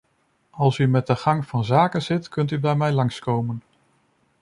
[0.49, 3.63] Als u met de gang van zaken zit, kunt u bij mij langskomen.